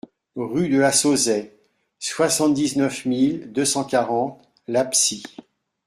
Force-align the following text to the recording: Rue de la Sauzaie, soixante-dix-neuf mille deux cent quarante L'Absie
Rue 0.35 0.67
de 0.69 0.79
la 0.79 0.91
Sauzaie, 0.91 1.53
soixante-dix-neuf 1.99 3.05
mille 3.05 3.51
deux 3.51 3.65
cent 3.65 3.83
quarante 3.83 4.41
L'Absie 4.67 5.21